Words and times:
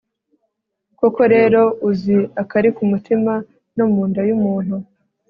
koko 0.99 1.21
rero 1.33 1.61
uzi 1.89 2.15
akari 2.41 2.69
mu 2.75 2.85
mutima 2.91 3.33
no 3.77 3.85
mu 3.93 4.01
nda 4.09 4.21
y'umuntu 4.29 4.75